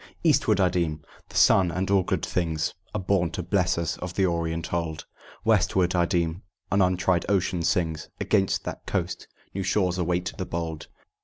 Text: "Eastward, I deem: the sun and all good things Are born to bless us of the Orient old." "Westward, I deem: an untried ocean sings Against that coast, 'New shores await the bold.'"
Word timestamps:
"Eastward, 0.23 0.59
I 0.59 0.67
deem: 0.69 1.03
the 1.29 1.35
sun 1.35 1.69
and 1.69 1.91
all 1.91 2.01
good 2.01 2.25
things 2.25 2.73
Are 2.95 2.99
born 2.99 3.29
to 3.33 3.43
bless 3.43 3.77
us 3.77 3.97
of 3.97 4.15
the 4.15 4.25
Orient 4.25 4.73
old." 4.73 5.05
"Westward, 5.45 5.93
I 5.95 6.05
deem: 6.07 6.41
an 6.71 6.81
untried 6.81 7.23
ocean 7.29 7.61
sings 7.61 8.09
Against 8.19 8.63
that 8.63 8.87
coast, 8.87 9.27
'New 9.53 9.61
shores 9.61 9.99
await 9.99 10.33
the 10.39 10.45
bold.'" 10.47 10.87